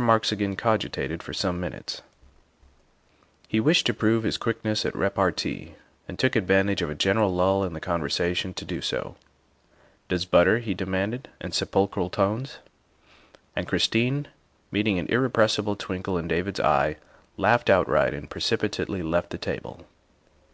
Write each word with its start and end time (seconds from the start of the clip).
Marks 0.00 0.32
again 0.32 0.56
cogitated 0.56 1.22
for 1.22 1.34
some 1.34 1.60
minutes. 1.60 2.00
He 3.46 3.58
3 3.58 3.58
34 3.58 3.58
THE 3.58 3.58
WIFE 3.58 3.60
OF 3.60 3.66
wished 3.66 3.86
to 3.88 3.92
prove 3.92 4.22
his 4.22 4.38
quickness 4.38 4.86
at 4.86 4.96
repartee, 4.96 5.74
and 6.08 6.18
took 6.18 6.34
advantage 6.34 6.80
of 6.80 6.88
a 6.88 6.94
general 6.94 7.28
lull 7.34 7.62
in 7.62 7.74
the 7.74 7.78
conversation 7.78 8.54
to 8.54 8.64
do 8.64 8.80
so." 8.80 9.16
Does 10.08 10.24
butter?" 10.24 10.60
he 10.60 10.72
demanded 10.72 11.28
in 11.42 11.52
sepulchral 11.52 12.08
tones. 12.08 12.56
And 13.54 13.68
Christine, 13.68 14.28
meeting 14.70 14.98
an 14.98 15.08
irrespressible 15.08 15.76
twinkle 15.76 16.16
in 16.16 16.26
David's 16.26 16.58
eye, 16.60 16.96
laughed 17.36 17.68
outright 17.68 18.14
and 18.14 18.30
precipitately 18.30 19.02
left 19.02 19.28
the 19.28 19.36
table. 19.36 19.84